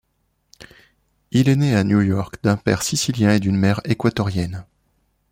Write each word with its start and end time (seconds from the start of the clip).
Il 1.29 1.47
est 1.47 1.55
né 1.55 1.75
à 1.75 1.83
New 1.83 2.01
York 2.01 2.37
d'un 2.41 2.57
père 2.57 2.81
sicilien 2.81 3.35
et 3.35 3.39
d'une 3.39 3.55
mère 3.55 3.81
équatorienne. 3.85 4.65